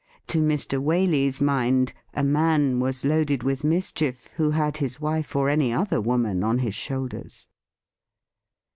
[0.29, 0.81] To Mr.
[0.83, 6.01] Waley's mind, a man was loaded with mischief who had his wife or any other
[6.01, 7.47] woman on his shoulders.